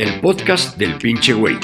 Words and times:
el 0.00 0.18
podcast 0.18 0.78
del 0.78 0.96
pinche 0.96 1.34
güey. 1.34 1.58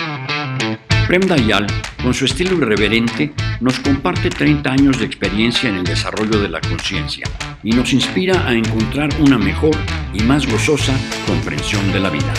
Prem 1.07 1.23
Dayal, 1.23 1.67
con 2.03 2.12
su 2.12 2.27
estilo 2.27 2.55
irreverente, 2.59 3.32
nos 3.62 3.80
comparte 3.80 4.29
30 4.29 4.71
años 4.71 4.98
de 4.98 5.07
experiencia 5.07 5.71
en 5.71 5.77
el 5.77 5.85
desarrollo 5.85 6.38
de 6.43 6.51
la 6.51 6.61
conciencia 6.61 7.25
y 7.62 7.71
nos 7.71 7.95
inspira 7.95 8.46
a 8.46 8.53
encontrar 8.53 9.09
una 9.21 9.39
mejor 9.39 9.75
y 10.12 10.22
más 10.22 10.46
gozosa 10.46 10.93
comprensión 11.27 11.91
de 11.95 12.00
la 12.00 12.11
vida. 12.11 12.35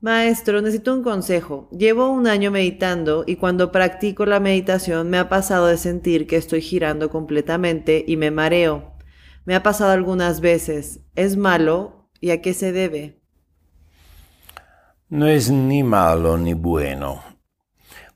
Maestro, 0.00 0.62
necesito 0.62 0.92
un 0.92 1.04
consejo. 1.04 1.68
Llevo 1.70 2.10
un 2.10 2.26
año 2.26 2.50
meditando 2.50 3.22
y 3.24 3.36
cuando 3.36 3.70
practico 3.70 4.26
la 4.26 4.40
meditación 4.40 5.08
me 5.10 5.18
ha 5.18 5.28
pasado 5.28 5.68
de 5.68 5.76
sentir 5.76 6.26
que 6.26 6.34
estoy 6.34 6.60
girando 6.60 7.08
completamente 7.08 8.04
y 8.04 8.16
me 8.16 8.32
mareo. 8.32 8.93
Me 9.44 9.54
ha 9.54 9.62
pasado 9.62 9.92
algunas 9.92 10.40
veces. 10.40 11.00
¿Es 11.14 11.36
malo? 11.36 12.10
¿Y 12.20 12.30
a 12.30 12.40
qué 12.40 12.54
se 12.54 12.72
debe? 12.72 13.20
No 15.08 15.26
es 15.26 15.50
ni 15.50 15.82
malo 15.82 16.38
ni 16.38 16.54
bueno, 16.54 17.22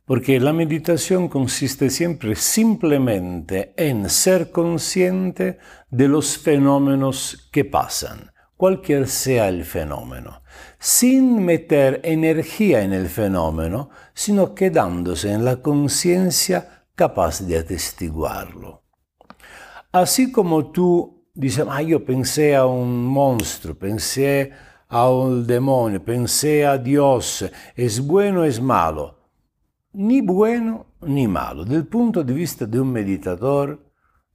porque 0.04 0.40
la 0.40 0.52
meditación 0.52 1.28
consiste 1.28 1.90
siempre 1.90 2.34
simplemente 2.34 3.74
en 3.76 4.08
ser 4.08 4.50
consciente 4.50 5.58
de 5.90 6.08
los 6.08 6.38
fenómenos 6.38 7.48
que 7.52 7.64
pasan 7.64 8.32
cualquier 8.58 9.06
sea 9.06 9.48
el 9.48 9.64
fenómeno, 9.64 10.42
sin 10.80 11.44
meter 11.44 12.00
energía 12.02 12.82
en 12.82 12.92
el 12.92 13.08
fenómeno, 13.08 13.90
sino 14.12 14.54
quedándose 14.54 15.32
en 15.32 15.44
la 15.44 15.62
conciencia 15.62 16.86
capaz 16.96 17.40
de 17.46 17.56
atestiguarlo. 17.56 18.82
Así 19.92 20.32
como 20.32 20.72
tú 20.72 21.17
dices, 21.38 21.64
ah, 21.68 21.82
yo 21.82 22.04
pensé 22.04 22.56
a 22.56 22.66
un 22.66 23.06
monstruo, 23.06 23.76
pensé 23.76 24.50
a 24.88 25.08
un 25.08 25.46
demonio, 25.46 26.02
pensé 26.04 26.66
a 26.66 26.76
Dios, 26.76 27.48
es 27.76 28.00
bueno, 28.04 28.44
es 28.44 28.60
malo. 28.60 29.16
Ni 29.92 30.20
bueno 30.20 30.86
ni 31.02 31.28
malo. 31.28 31.64
Del 31.64 31.86
punto 31.86 32.24
de 32.24 32.34
vista 32.34 32.66
de 32.66 32.80
un 32.80 32.90
meditador, 32.90 33.86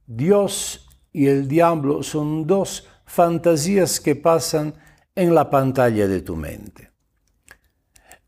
Dios 0.06 0.88
y 1.12 1.26
el 1.26 1.46
diablo 1.46 2.02
son 2.02 2.46
dos 2.46 2.88
fantasías 3.04 4.00
que 4.00 4.16
pasan 4.16 4.74
en 5.14 5.34
la 5.34 5.50
pantalla 5.50 6.08
de 6.08 6.22
tu 6.22 6.36
mente. 6.36 6.90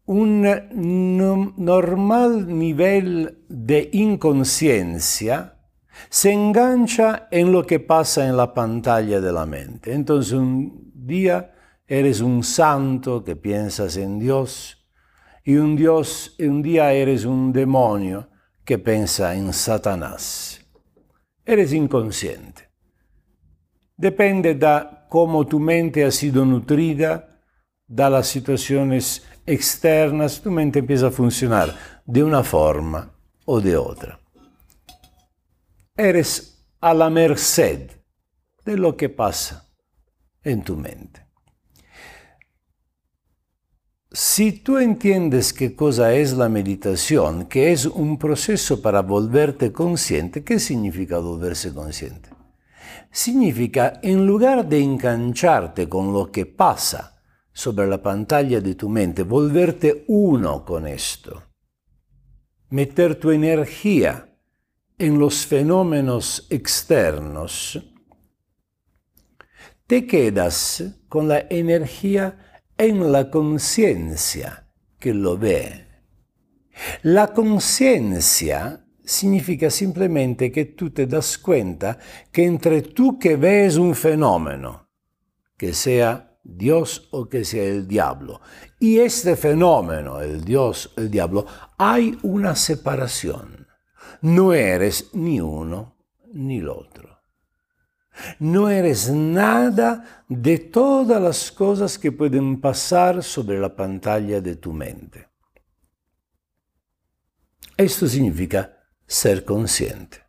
Un 0.04 0.42
normal 1.56 2.46
nivel 2.46 3.38
de 3.48 3.88
inconsciencia 3.92 5.55
se 6.08 6.32
engancha 6.32 7.28
en 7.30 7.52
lo 7.52 7.64
que 7.64 7.80
pasa 7.80 8.26
en 8.26 8.36
la 8.36 8.52
pantalla 8.52 9.20
de 9.20 9.32
la 9.32 9.46
mente. 9.46 9.92
Entonces 9.92 10.32
un 10.32 10.92
día 10.94 11.52
eres 11.86 12.20
un 12.20 12.42
santo 12.42 13.22
que 13.24 13.36
piensas 13.36 13.96
en 13.96 14.18
Dios 14.18 14.86
y 15.44 15.56
un, 15.56 15.76
Dios, 15.76 16.34
un 16.38 16.62
día 16.62 16.92
eres 16.92 17.24
un 17.24 17.52
demonio 17.52 18.28
que 18.64 18.78
piensa 18.78 19.34
en 19.34 19.52
Satanás. 19.52 20.60
Eres 21.44 21.72
inconsciente. 21.72 22.68
Depende 23.96 24.54
de 24.54 24.82
cómo 25.08 25.46
tu 25.46 25.60
mente 25.60 26.04
ha 26.04 26.10
sido 26.10 26.44
nutrida, 26.44 27.36
de 27.86 28.10
las 28.10 28.26
situaciones 28.26 29.24
externas, 29.46 30.40
tu 30.40 30.50
mente 30.50 30.80
empieza 30.80 31.06
a 31.06 31.10
funcionar 31.10 31.72
de 32.04 32.24
una 32.24 32.42
forma 32.42 33.12
o 33.44 33.60
de 33.60 33.76
otra. 33.76 34.18
Eres 35.96 36.66
a 36.80 36.92
la 36.94 37.10
merced 37.10 37.90
de 38.64 38.76
lo 38.76 38.96
que 38.96 39.08
pasa 39.08 39.68
en 40.42 40.62
tu 40.62 40.76
mente. 40.76 41.26
Si 44.12 44.52
tú 44.52 44.78
entiendes 44.78 45.52
qué 45.52 45.74
cosa 45.74 46.14
es 46.14 46.32
la 46.32 46.48
meditación, 46.48 47.46
que 47.46 47.72
es 47.72 47.84
un 47.84 48.18
proceso 48.18 48.80
para 48.80 49.02
volverte 49.02 49.72
consciente, 49.72 50.42
¿qué 50.42 50.58
significa 50.58 51.18
volverse 51.18 51.74
consciente? 51.74 52.36
significa 53.16 53.98
en 54.02 54.26
lugar 54.26 54.68
de 54.68 54.78
engancharte 54.80 55.88
con 55.88 56.12
lo 56.12 56.30
que 56.30 56.44
pasa 56.44 57.22
sobre 57.50 57.86
la 57.86 58.02
pantalla 58.02 58.60
de 58.60 58.74
tu 58.74 58.90
mente, 58.90 59.22
volverte 59.22 60.04
uno 60.08 60.64
con 60.66 60.86
esto, 60.86 61.42
meter 62.68 63.18
tu 63.18 63.30
energía 63.30 64.35
en 64.98 65.18
los 65.18 65.44
fenómenos 65.44 66.46
externos, 66.48 67.82
te 69.86 70.06
quedas 70.06 70.82
con 71.08 71.28
la 71.28 71.46
energía 71.50 72.62
en 72.78 73.12
la 73.12 73.30
conciencia 73.30 74.68
que 74.98 75.12
lo 75.12 75.36
ve. 75.36 75.86
La 77.02 77.32
conciencia 77.32 78.86
significa 79.04 79.70
simplemente 79.70 80.50
que 80.50 80.64
tú 80.64 80.90
te 80.90 81.06
das 81.06 81.38
cuenta 81.38 81.98
que 82.32 82.44
entre 82.44 82.82
tú 82.82 83.18
que 83.18 83.36
ves 83.36 83.76
un 83.76 83.94
fenómeno, 83.94 84.88
que 85.56 85.72
sea 85.72 86.38
Dios 86.42 87.08
o 87.12 87.28
que 87.28 87.44
sea 87.44 87.64
el 87.64 87.86
diablo, 87.86 88.40
y 88.80 88.98
este 88.98 89.36
fenómeno, 89.36 90.20
el 90.20 90.44
Dios, 90.44 90.92
el 90.96 91.10
diablo, 91.10 91.46
hay 91.78 92.18
una 92.22 92.56
separación. 92.56 93.65
No 94.20 94.52
eres 94.52 95.10
ni 95.14 95.40
uno 95.40 95.96
ni 96.32 96.58
el 96.58 96.68
otro. 96.68 97.16
No 98.38 98.70
eres 98.70 99.10
nada 99.10 100.24
de 100.28 100.58
todas 100.58 101.20
las 101.20 101.52
cosas 101.52 101.98
que 101.98 102.12
pueden 102.12 102.60
pasar 102.60 103.22
sobre 103.22 103.58
la 103.58 103.74
pantalla 103.74 104.40
de 104.40 104.56
tu 104.56 104.72
mente. 104.72 105.28
Esto 107.76 108.06
significa 108.06 108.76
ser 109.06 109.44
consciente. 109.44 110.24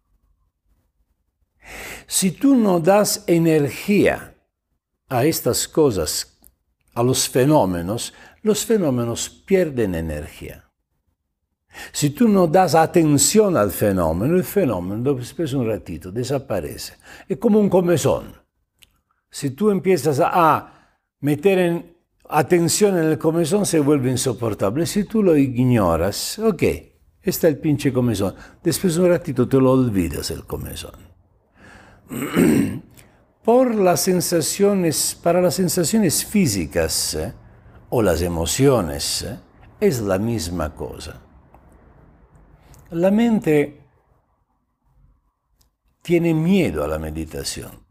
Si 2.05 2.31
tú 2.31 2.55
no 2.55 2.79
das 2.79 3.23
energía 3.27 4.35
a 5.09 5.25
estas 5.25 5.67
cosas, 5.67 6.39
a 6.93 7.03
los 7.03 7.29
fenómenos, 7.29 8.13
los 8.41 8.65
fenómenos 8.65 9.29
pierden 9.29 9.95
energía. 9.95 10.66
Si 11.91 12.11
tú 12.11 12.27
no 12.27 12.47
das 12.47 12.75
atención 12.75 13.57
al 13.57 13.71
fenómeno, 13.71 14.35
el 14.35 14.43
fenómeno 14.43 15.13
después 15.13 15.51
de 15.51 15.57
un 15.57 15.67
ratito 15.67 16.11
desaparece. 16.11 16.93
Es 17.27 17.37
como 17.37 17.59
un 17.59 17.69
comezón. 17.69 18.33
Si 19.29 19.51
tú 19.51 19.69
empiezas 19.69 20.19
a 20.23 20.95
meter 21.19 21.59
en 21.59 21.97
atención 22.29 22.97
en 22.97 23.05
el 23.05 23.17
comezón, 23.17 23.65
se 23.65 23.79
vuelve 23.79 24.11
insoportable. 24.11 24.85
Si 24.85 25.03
tú 25.03 25.23
lo 25.23 25.35
ignoras, 25.35 26.39
ok, 26.39 26.63
está 27.21 27.47
el 27.47 27.57
pinche 27.57 27.93
comezón. 27.93 28.35
Después 28.63 28.95
de 28.95 29.01
un 29.01 29.09
ratito 29.09 29.47
te 29.47 29.57
lo 29.57 29.71
olvidas 29.71 30.31
el 30.31 30.45
comezón. 30.45 30.95
Por 33.43 33.75
las 33.75 34.01
sensaciones, 34.01 35.17
para 35.21 35.41
las 35.41 35.55
sensaciones 35.55 36.25
físicas 36.25 37.13
¿eh? 37.15 37.33
o 37.89 38.01
las 38.01 38.21
emociones, 38.21 39.21
¿eh? 39.21 39.39
es 39.79 40.01
la 40.01 40.19
misma 40.19 40.73
cosa. 40.75 41.21
La 42.91 43.11
mente 43.11 43.81
tiene 46.01 46.33
miedo 46.33 46.83
a 46.83 46.87
la 46.87 46.97
meditación, 46.97 47.83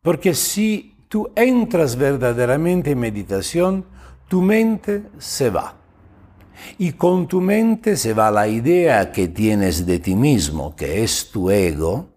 porque 0.00 0.34
si 0.34 0.96
tú 1.08 1.30
entras 1.36 1.96
verdaderamente 1.96 2.92
en 2.92 3.00
meditación, 3.00 3.84
tu 4.28 4.40
mente 4.40 5.10
se 5.18 5.50
va. 5.50 5.74
Y 6.78 6.92
con 6.92 7.28
tu 7.28 7.40
mente 7.40 7.96
se 7.96 8.14
va 8.14 8.30
la 8.30 8.48
idea 8.48 9.12
que 9.12 9.28
tienes 9.28 9.86
de 9.86 9.98
ti 9.98 10.14
mismo, 10.14 10.74
que 10.74 11.04
es 11.04 11.30
tu 11.30 11.50
ego. 11.50 12.08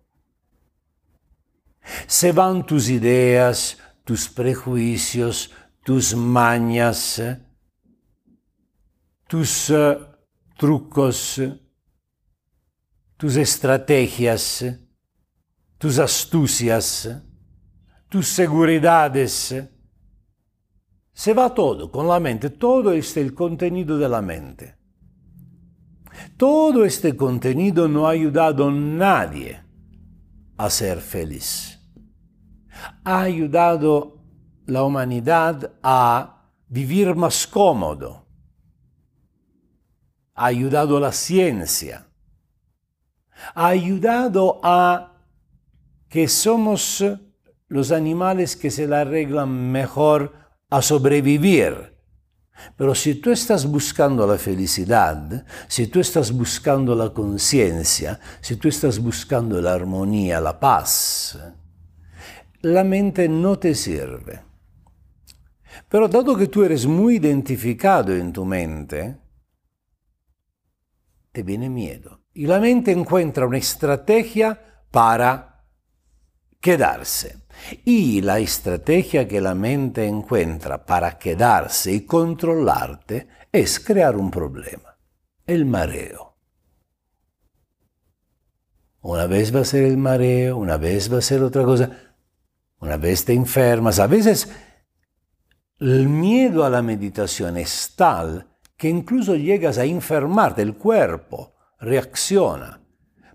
Se 2.08 2.32
van 2.32 2.66
tus 2.66 2.90
ideas, 2.90 3.78
tus 4.04 4.30
prejuicios, 4.30 5.52
tus 5.84 6.16
mañas, 6.16 7.22
tus 9.28 9.70
uh, 9.70 9.98
trucos, 10.58 11.42
tus 13.22 13.36
estrategias, 13.36 14.66
tus 15.78 16.00
astucias, 16.00 17.08
tus 18.10 18.28
seguridades 18.28 19.54
se 21.14 21.34
va 21.36 21.54
todo 21.54 21.92
con 21.92 22.08
la 22.08 22.20
mente, 22.20 22.50
todo 22.50 22.92
es 22.92 23.16
el 23.18 23.36
contenido 23.36 24.00
de 24.00 24.10
la 24.10 24.24
mente. 24.24 24.76
Todo 26.36 26.84
este 26.84 27.16
contenido 27.16 27.88
no 27.88 28.08
ha 28.08 28.12
ayudado 28.14 28.70
a 28.70 28.72
nadie 28.72 29.62
a 30.58 30.68
ser 30.72 31.00
feliz. 31.00 31.80
Ha 33.04 33.22
ayudado 33.22 34.18
la 34.66 34.82
humanidad 34.82 35.74
a 35.84 36.50
vivir 36.68 37.14
más 37.14 37.46
cómodo. 37.46 38.26
Ha 40.34 40.46
ayudado 40.48 41.00
la 41.00 41.12
ciencia. 41.12 42.08
Ha 43.56 43.68
ayudado 43.68 44.60
a 44.64 45.14
que 46.10 46.28
somos 46.28 47.04
los 47.68 47.92
animales 47.92 48.56
que 48.56 48.70
se 48.70 48.88
la 48.88 49.02
arreglan 49.02 49.72
mejor 49.72 50.34
a 50.70 50.82
sobrevivir. 50.82 51.98
Pero 52.76 52.94
si 52.94 53.16
tú 53.16 53.32
estás 53.32 53.66
buscando 53.66 54.28
la 54.28 54.38
felicidad, 54.38 55.46
si 55.68 55.88
tú 55.88 56.00
estás 56.00 56.32
buscando 56.32 56.96
la 56.96 57.12
conciencia, 57.12 58.20
si 58.42 58.56
tú 58.58 58.68
estás 58.68 59.00
buscando 59.00 59.62
la 59.62 59.74
armonía, 59.74 60.40
la 60.40 60.60
paz, 60.60 61.40
la 62.62 62.84
mente 62.84 63.28
no 63.28 63.58
te 63.58 63.74
sirve. 63.74 64.44
Pero 65.90 66.08
dado 66.08 66.38
que 66.38 66.48
tú 66.48 66.64
eres 66.64 66.86
muy 66.86 67.16
identificado 67.16 68.14
en 68.14 68.32
tu 68.32 68.46
mente, 68.46 69.18
te 71.32 71.44
viene 71.44 71.70
miedo. 71.70 72.21
Y 72.34 72.48
la 72.48 72.60
mente 72.60 72.92
encuentra 72.92 73.46
una 73.46 73.58
estrategia 73.58 74.86
para 74.90 75.66
quedarse. 76.60 77.42
Y 77.84 78.22
la 78.22 78.40
estrategia 78.40 79.28
que 79.28 79.42
la 79.42 79.54
mente 79.54 80.06
encuentra 80.06 80.86
para 80.86 81.18
quedarse 81.18 81.92
y 81.92 82.06
controlarte 82.06 83.28
es 83.52 83.80
crear 83.80 84.16
un 84.16 84.32
problema, 84.32 84.98
el 85.46 85.66
mareo. 85.66 86.38
Una 89.02 89.28
vez 89.28 89.54
va 89.54 89.62
a 89.62 89.66
ser 89.66 89.84
el 89.84 89.98
mareo, 89.98 90.58
una 90.58 90.78
vez 90.78 91.12
va 91.12 91.18
a 91.18 91.22
ser 91.22 91.42
otra 91.44 91.64
cosa, 91.64 91.90
una 92.80 92.98
vez 92.98 93.26
te 93.26 93.34
enfermas, 93.34 94.00
a 94.00 94.08
veces 94.08 94.50
el 95.80 96.08
miedo 96.08 96.64
a 96.64 96.70
la 96.70 96.82
meditación 96.82 97.58
es 97.58 97.94
tal 97.96 98.48
que 98.78 98.90
incluso 98.90 99.36
llegas 99.36 99.78
a 99.78 99.86
enfermarte, 99.86 100.62
el 100.62 100.76
cuerpo 100.76 101.51
reacciona 101.82 102.82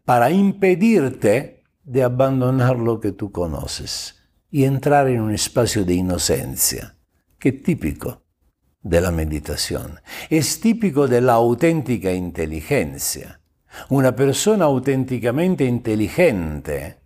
para 0.04 0.30
impedirte 0.30 1.64
de 1.82 2.02
abandonar 2.02 2.78
lo 2.78 3.00
que 3.00 3.12
tú 3.12 3.30
conoces 3.32 4.16
y 4.50 4.64
entrar 4.64 5.08
en 5.08 5.20
un 5.20 5.32
espacio 5.32 5.84
de 5.84 5.94
inocencia, 5.94 6.96
que 7.38 7.50
es 7.50 7.62
típico 7.62 8.22
de 8.82 9.00
la 9.00 9.10
meditación, 9.10 10.00
es 10.30 10.60
típico 10.60 11.08
de 11.08 11.20
la 11.20 11.34
auténtica 11.34 12.12
inteligencia. 12.12 13.40
Una 13.88 14.14
persona 14.14 14.64
auténticamente 14.64 15.64
inteligente 15.64 17.00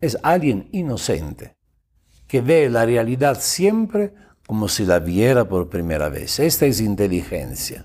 es 0.00 0.16
alguien 0.22 0.68
inocente, 0.72 1.56
que 2.26 2.40
ve 2.40 2.70
la 2.70 2.86
realidad 2.86 3.38
siempre 3.40 4.14
como 4.46 4.68
si 4.68 4.84
la 4.84 5.00
viera 5.00 5.48
por 5.48 5.68
primera 5.68 6.08
vez. 6.08 6.38
Esta 6.38 6.66
es 6.66 6.80
inteligencia. 6.80 7.84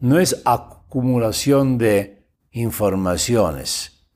No 0.00 0.18
es 0.18 0.42
acumulación 0.44 1.78
de 1.78 2.26
informaciones. 2.50 4.06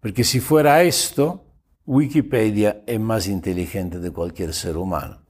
Porque 0.00 0.24
si 0.24 0.40
fuera 0.40 0.82
esto, 0.82 1.44
Wikipedia 1.84 2.82
es 2.86 3.00
más 3.00 3.26
inteligente 3.26 3.98
de 3.98 4.10
cualquier 4.10 4.52
ser 4.52 4.76
humano. 4.76 5.22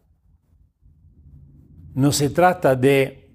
No 1.95 2.13
se 2.13 2.31
trata 2.31 2.77
de 2.77 3.35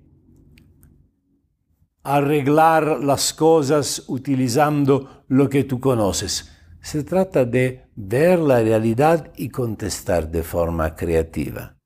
arreglar 2.03 3.03
las 3.03 3.33
cosas 3.33 4.03
utilizando 4.07 5.23
lo 5.27 5.49
que 5.49 5.63
tú 5.63 5.79
conoces 5.79 6.51
se 6.81 7.03
trata 7.03 7.45
de 7.45 7.85
ver 7.95 8.39
la 8.39 8.59
realidad 8.59 9.31
y 9.37 9.49
contestar 9.49 10.29
de 10.29 10.43
forma 10.43 10.95
creativa, 10.95 11.77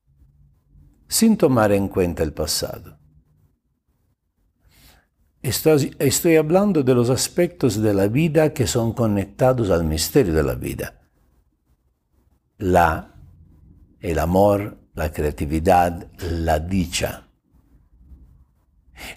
sin 1.08 1.38
tomar 1.38 1.74
en 1.74 1.90
cuenta 1.90 2.24
el 2.24 2.34
pasado. 2.34 2.98
Estoy, 5.46 6.38
hablando 6.38 6.82
de 6.82 6.96
los 6.96 7.12
aspectos 7.12 7.80
de 7.80 7.94
la 7.94 8.08
vida 8.08 8.52
que 8.52 8.66
son 8.66 8.94
conectados 8.94 9.70
al 9.70 9.84
misterio 9.84 10.34
de 10.34 10.42
la 10.42 10.56
vida. 10.56 11.04
La, 12.58 13.14
el 14.00 14.18
amor, 14.18 14.80
la 14.96 15.12
creatividad, 15.12 16.08
la 16.32 16.58
dicha. 16.58 17.28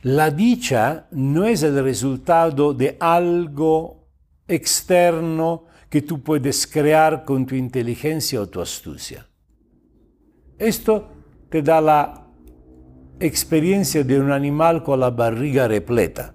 La 0.03 0.31
dicha 0.31 1.09
no 1.13 1.47
es 1.47 1.63
el 1.63 1.83
resultado 1.83 2.75
de 2.75 2.99
algo 3.01 4.11
externo 4.47 5.65
que 5.89 6.03
tú 6.03 6.23
puedes 6.23 6.67
crear 6.67 7.25
con 7.25 7.47
tu 7.47 7.55
inteligencia 7.55 8.43
o 8.43 8.47
tu 8.47 8.61
astucia. 8.61 9.27
Esto 10.59 11.09
te 11.49 11.63
da 11.63 11.81
la 11.81 12.28
experiencia 13.21 14.05
de 14.05 14.21
un 14.21 14.31
animal 14.31 14.83
con 14.83 15.01
la 15.01 15.11
barriga 15.11 15.69
repleta. 15.69 16.35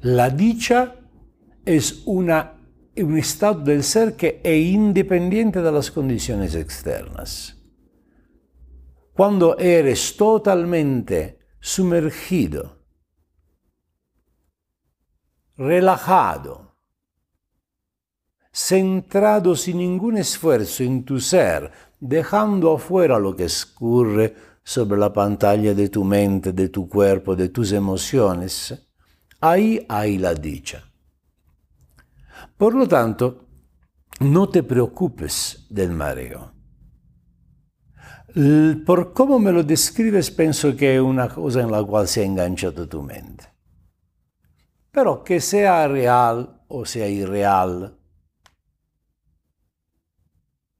La 0.00 0.30
dicha 0.30 0.96
es 1.64 2.02
una, 2.06 2.54
un 2.96 3.18
estado 3.18 3.60
del 3.60 3.82
ser 3.82 4.16
que 4.16 4.40
es 4.42 4.66
independiente 4.66 5.60
de 5.60 5.72
las 5.72 5.90
condiciones 5.90 6.54
externas. 6.54 7.56
Cuando 9.12 9.58
eres 9.58 10.16
totalmente 10.16 11.38
sumergido, 11.60 12.78
relajado, 15.56 16.74
centrado 18.50 19.54
sin 19.54 19.78
ningún 19.78 20.16
esfuerzo 20.16 20.82
en 20.82 21.04
tu 21.04 21.20
ser, 21.20 21.70
dejando 22.00 22.72
afuera 22.72 23.18
lo 23.18 23.36
que 23.36 23.44
escurre 23.44 24.34
sobre 24.62 24.98
la 24.98 25.12
pantalla 25.12 25.74
de 25.74 25.88
tu 25.88 26.04
mente, 26.04 26.52
de 26.52 26.68
tu 26.68 26.88
cuerpo, 26.88 27.34
de 27.34 27.48
tus 27.48 27.72
emociones, 27.72 28.88
ahí 29.40 29.84
hay 29.88 30.18
la 30.18 30.34
dicha. 30.34 30.84
Por 32.56 32.74
lo 32.74 32.86
tanto, 32.86 33.48
no 34.20 34.48
te 34.48 34.62
preocupes 34.62 35.66
del 35.70 35.90
mareo. 35.90 36.52
Por 38.86 39.12
cómo 39.12 39.38
me 39.38 39.50
lo 39.50 39.64
describes, 39.64 40.30
pienso 40.30 40.76
que 40.76 40.96
es 40.96 41.00
una 41.00 41.28
cosa 41.28 41.62
en 41.62 41.70
la 41.70 41.82
cual 41.82 42.06
se 42.06 42.20
ha 42.20 42.24
enganchado 42.24 42.88
tu 42.88 43.02
mente. 43.02 43.44
Pero 44.90 45.24
que 45.24 45.40
sea 45.40 45.88
real 45.88 46.64
o 46.68 46.84
sea 46.84 47.08
irreal, 47.08 47.98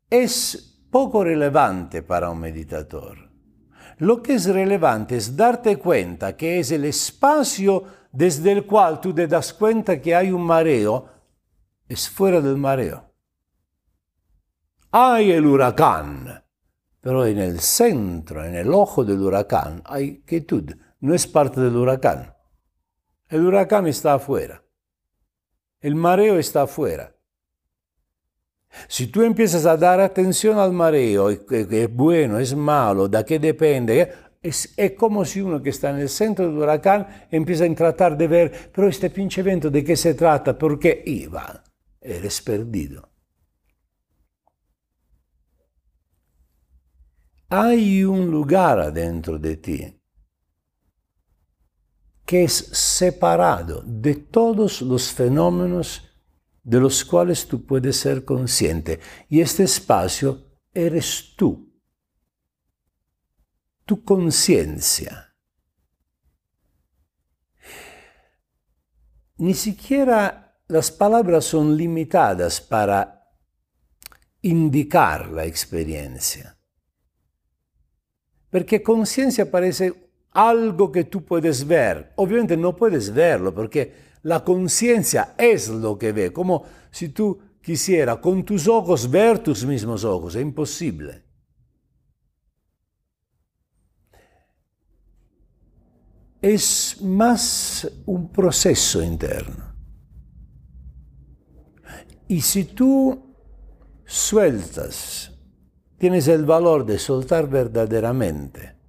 es 0.09 0.85
poco 0.91 1.25
relevante 1.25 2.03
para 2.03 2.31
un 2.31 2.41
meditador. 2.41 3.30
Lo 4.01 4.23
que 4.23 4.35
es 4.35 4.47
relevante 4.47 5.19
es 5.19 5.37
darte 5.37 5.77
cuenta 5.77 6.35
que 6.35 6.59
es 6.59 6.71
el 6.71 6.87
espacio 6.87 7.85
desde 8.11 8.53
el 8.53 8.65
cual 8.65 8.99
tú 8.99 9.15
te 9.15 9.27
das 9.27 9.53
cuenta 9.53 10.01
que 10.01 10.15
hay 10.15 10.31
un 10.31 10.43
mareo, 10.43 11.07
es 11.87 12.09
fuera 12.09 12.41
del 12.41 12.57
mareo. 12.57 13.05
Hay 14.91 15.33
el 15.33 15.45
huracán, 15.45 16.43
pero 16.99 17.27
en 17.27 17.39
el 17.39 17.61
centro, 17.61 18.43
en 18.43 18.55
el 18.55 18.73
ojo 18.73 19.05
del 19.05 19.21
huracán, 19.21 19.83
hay 19.85 20.23
quietud, 20.23 20.75
no 21.01 21.15
es 21.15 21.27
parte 21.27 21.61
del 21.61 21.77
huracán. 21.77 22.35
El 23.29 23.45
huracán 23.45 23.87
está 23.87 24.15
afuera. 24.15 24.65
El 25.79 25.95
mareo 25.95 26.39
está 26.39 26.63
afuera. 26.63 27.15
Si 28.89 29.09
tú 29.09 29.23
empiezas 29.23 29.67
a 29.67 29.77
dar 29.77 30.01
atención 30.01 30.59
al 30.59 30.73
mareo, 30.73 31.31
es 31.31 31.95
bueno, 31.95 32.39
es 32.39 32.55
malo, 32.55 33.09
de 33.09 33.25
qué 33.25 33.39
depende, 33.39 34.13
es, 34.43 34.73
es, 34.77 34.93
como 34.93 35.25
si 35.25 35.41
uno 35.41 35.63
que 35.63 35.71
está 35.71 35.91
en 35.91 35.99
el 35.99 36.09
centro 36.09 36.47
del 36.47 36.57
huracán 36.57 37.27
empieza 37.31 37.65
a 37.65 37.75
tratar 37.75 38.17
de 38.17 38.29
ver, 38.29 38.71
pero 38.73 38.89
este 38.89 39.11
pinche 39.11 39.41
evento 39.43 39.71
de 39.71 39.85
qué 39.85 39.97
se 39.97 40.15
trata, 40.15 40.57
por 40.57 40.79
qué? 40.79 41.03
Iba, 41.05 41.63
eres 42.01 42.41
perdido. 42.41 43.09
Hay 47.49 48.05
un 48.05 48.31
lugar 48.31 48.79
adentro 48.79 49.37
de 49.39 49.57
ti 49.57 50.01
que 52.25 52.45
es 52.45 52.55
separado 52.55 53.83
de 53.85 54.15
todos 54.15 54.83
los 54.83 55.11
fenómenos 55.11 56.10
de 56.63 56.81
los 56.81 57.05
cuales 57.05 57.47
tú 57.47 57.65
puedes 57.65 57.97
ser 57.97 58.25
consciente. 58.25 59.01
Y 59.29 59.41
este 59.41 59.65
espacio 59.65 60.59
eres 60.73 61.35
tú, 61.37 61.73
tu 63.85 64.05
conciencia. 64.05 65.35
Ni 69.39 69.55
siquiera 69.55 70.63
las 70.69 70.91
palabras 70.91 71.47
son 71.47 71.77
limitadas 71.77 72.61
para 72.61 73.27
indicar 74.43 75.31
la 75.31 75.45
experiencia. 75.47 76.59
Porque 78.51 78.83
conciencia 78.83 79.51
parece 79.51 80.11
algo 80.33 80.93
que 80.93 81.05
tú 81.05 81.25
puedes 81.25 81.67
ver. 81.67 82.13
Obviamente 82.17 82.57
no 82.57 82.77
puedes 82.77 83.13
verlo 83.13 83.55
porque 83.55 84.10
la 84.23 84.45
conciencia 84.45 85.35
es 85.39 85.69
lo 85.69 85.99
que 85.99 86.13
ve, 86.13 86.33
como 86.33 86.65
si 86.91 87.09
tú 87.11 87.39
quisieras 87.63 88.19
con 88.19 88.45
tus 88.45 88.69
ojos 88.69 89.11
ver 89.11 89.39
tus 89.39 89.65
mismos 89.65 90.05
ojos, 90.05 90.35
es 90.35 90.43
imposible. 90.43 91.25
Es 96.43 97.01
más 97.03 97.91
un 98.07 98.33
proceso 98.33 99.03
interno. 99.03 99.75
Y 102.29 102.41
si 102.41 102.65
tú 102.65 103.35
sueltas, 104.07 105.33
tienes 105.99 106.29
el 106.29 106.47
valor 106.47 106.87
de 106.87 106.99
soltar 106.99 107.49
verdaderamente 107.49 108.80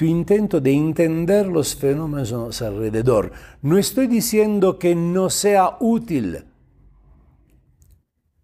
tu 0.00 0.06
intento 0.06 0.62
de 0.62 0.72
entender 0.72 1.46
los 1.46 1.76
fenómenos 1.76 2.62
alrededor, 2.62 3.32
no 3.60 3.76
estoy 3.76 4.06
diciendo 4.06 4.78
que 4.78 4.94
no 4.94 5.28
sea 5.28 5.76
útil 5.78 6.42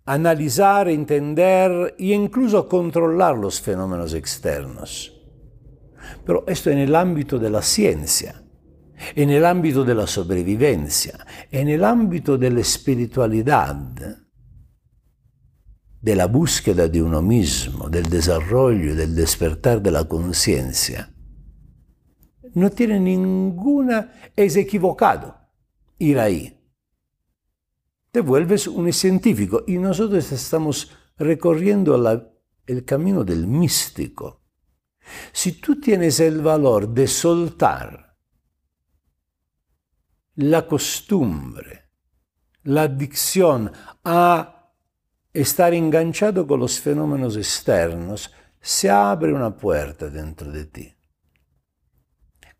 analizar, 0.04 0.86
entender 0.90 1.94
e 1.98 2.12
incluso 2.12 2.68
controlar 2.68 3.38
los 3.38 3.58
fenómenos 3.58 4.12
externos. 4.12 5.18
Pero 6.26 6.44
esto 6.46 6.68
en 6.68 6.76
el 6.76 6.94
ámbito 6.94 7.38
de 7.38 7.48
la 7.48 7.62
ciencia, 7.62 8.42
en 9.14 9.30
el 9.30 9.46
ámbito 9.46 9.82
de 9.82 9.94
la 9.94 10.06
sobrevivencia, 10.06 11.24
en 11.50 11.70
el 11.70 11.84
ámbito 11.84 12.36
de 12.36 12.50
la 12.50 12.60
espiritualidad, 12.60 13.76
de 16.02 16.16
la 16.16 16.26
búsqueda 16.26 16.86
de 16.86 17.00
uno 17.00 17.22
mismo, 17.22 17.88
del 17.88 18.10
desarrollo, 18.10 18.94
del 18.94 19.14
despertar 19.14 19.80
de 19.80 19.90
la 19.90 20.04
conciencia. 20.04 21.14
No 22.56 22.70
tiene 22.70 23.00
ninguna, 23.00 24.12
es 24.34 24.56
equivocado 24.56 25.38
ir 25.98 26.18
ahí 26.18 26.56
te 28.16 28.22
vuelves 28.22 28.66
un 28.66 28.90
científico 28.94 29.64
y 29.66 29.76
nosotros 29.76 30.32
estamos 30.32 30.90
recorriendo 31.18 31.94
el 32.66 32.82
camino 32.86 33.22
del 33.24 33.46
místico. 33.46 34.40
Si 35.32 35.60
tú 35.60 35.78
tienes 35.78 36.18
el 36.20 36.40
valor 36.40 36.88
de 36.88 37.08
soltar 37.08 38.16
la 40.36 40.66
costumbre, 40.66 41.90
la 42.62 42.84
adicción 42.84 43.70
a 44.02 44.72
estar 45.30 45.74
enganchado 45.74 46.46
con 46.46 46.60
los 46.60 46.80
fenómenos 46.80 47.36
externos, 47.36 48.32
se 48.58 48.88
abre 48.88 49.34
una 49.34 49.54
puerta 49.54 50.08
dentro 50.08 50.50
de 50.50 50.64
ti 50.64 50.95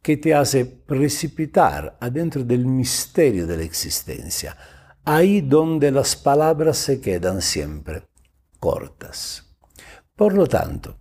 que 0.06 0.16
te 0.18 0.32
hace 0.32 0.64
precipitar 0.64 1.98
adentro 2.00 2.44
del 2.44 2.64
misterio 2.64 3.44
de 3.44 3.56
la 3.56 3.64
existencia 3.64 4.56
ahí 5.04 5.40
donde 5.40 5.90
las 5.90 6.14
palabras 6.14 6.78
se 6.78 7.00
quedan 7.00 7.42
siempre 7.42 8.06
cortas. 8.60 9.42
Por 10.14 10.32
lo 10.34 10.46
tanto, 10.46 10.96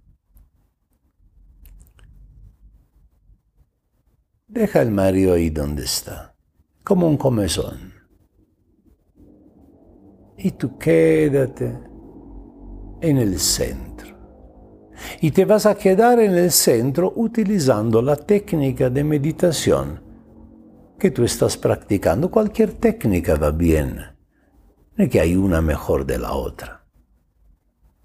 deja 4.47 4.81
el 4.81 4.89
Mario 4.89 5.33
ahí 5.33 5.51
donde 5.51 5.83
está, 5.83 6.35
como 6.83 7.07
un 7.07 7.17
comezón. 7.17 7.93
Y 10.35 10.49
tú 10.49 10.79
quédate 10.79 11.77
en 13.01 13.17
el 13.17 13.39
centro. 13.39 13.94
Y 15.21 15.31
te 15.31 15.45
vas 15.45 15.65
a 15.65 15.75
quedar 15.75 16.19
en 16.19 16.35
el 16.35 16.51
centro 16.51 17.13
utilizando 17.15 18.01
la 18.01 18.15
técnica 18.15 18.89
de 18.89 19.03
meditación 19.03 20.01
que 20.99 21.11
tú 21.11 21.23
estás 21.23 21.57
practicando. 21.57 22.29
Cualquier 22.29 22.73
técnica 22.73 23.35
va 23.35 23.51
bien. 23.51 23.97
No 24.95 25.03
es 25.03 25.09
que 25.09 25.19
hay 25.19 25.35
una 25.35 25.61
mejor 25.61 26.05
de 26.05 26.19
la 26.19 26.33
otra. 26.33 26.85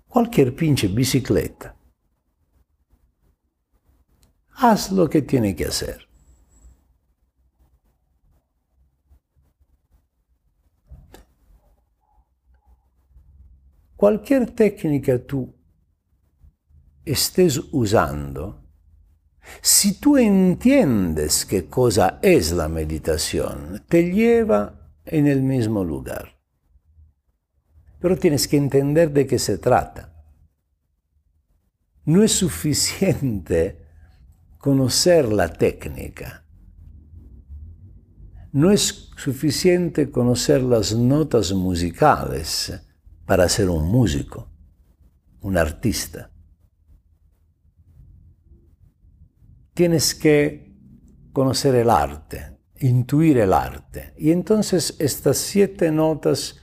Cualquier 0.09 0.55
pinche 0.55 0.89
bicicleta. 0.89 1.77
Haz 4.57 4.93
lo 4.93 5.09
que 5.09 5.23
tiene 5.23 5.55
que 5.55 5.67
hacer. 5.67 6.07
Cualquier 13.97 14.51
técnica 14.51 15.19
tú 15.19 15.60
estés 17.13 17.61
usando, 17.73 18.61
si 19.63 20.01
tú 20.01 20.17
entiendes 20.17 21.45
qué 21.45 21.67
cosa 21.67 22.19
es 22.23 22.53
la 22.53 22.69
meditación, 22.69 23.83
te 23.89 24.13
lleva 24.13 24.93
en 25.05 25.27
el 25.27 25.43
mismo 25.43 25.85
lugar. 25.85 26.39
Pero 28.01 28.17
tienes 28.17 28.49
que 28.49 28.57
entender 28.57 29.13
de 29.13 29.27
qué 29.27 29.39
se 29.39 29.59
trata. 29.59 30.25
No 32.05 32.23
es 32.23 32.33
suficiente 32.33 33.87
conocer 34.59 35.33
la 35.33 35.53
técnica. 35.53 36.47
No 38.53 38.71
es 38.71 39.11
suficiente 39.17 40.11
conocer 40.11 40.63
las 40.63 40.95
notas 40.95 41.53
musicales 41.53 42.73
para 43.27 43.49
ser 43.49 43.69
un 43.69 43.87
músico, 43.87 44.51
un 45.41 45.57
artista. 45.57 46.31
Tienes 49.81 50.15
que 50.15 50.77
conocer 51.33 51.75
el 51.75 51.89
arte, 51.89 52.59
intuir 52.81 53.39
el 53.39 53.55
arte. 53.55 54.13
Y 54.19 54.31
entonces 54.31 54.95
estas 54.99 55.39
siete 55.39 55.91
notas 55.91 56.61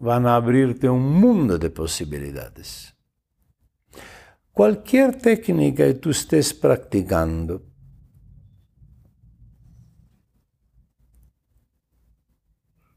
van 0.00 0.26
a 0.26 0.36
abrirte 0.36 0.88
un 0.88 1.12
mundo 1.12 1.58
de 1.58 1.68
posibilidades. 1.68 2.96
Cualquier 4.50 5.18
técnica 5.18 5.84
que 5.84 5.92
tú 5.92 6.08
estés 6.08 6.54
practicando, 6.54 7.70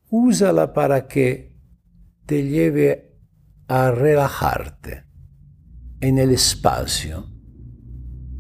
úsala 0.10 0.72
para 0.72 1.10
que 1.10 1.60
te 2.26 2.42
lleve 2.42 3.20
a 3.68 3.92
relajarte 3.92 5.04
en 6.00 6.20
el 6.20 6.32
espacio 6.32 7.37